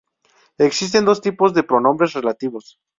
Existen 0.57 1.05
dos 1.05 1.21
tipos 1.21 1.53
de 1.53 1.61
pronombres 1.61 2.13
relativos. 2.13 2.79